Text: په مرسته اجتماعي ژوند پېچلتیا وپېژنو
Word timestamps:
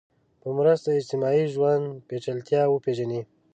په 0.41 0.47
مرسته 0.57 0.89
اجتماعي 0.99 1.45
ژوند 1.53 1.85
پېچلتیا 2.07 2.61
وپېژنو 2.69 3.21